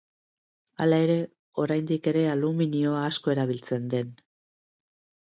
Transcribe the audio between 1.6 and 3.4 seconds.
oraindik ere aluminioa asko